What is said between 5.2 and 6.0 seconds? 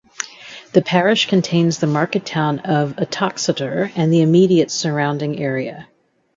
area.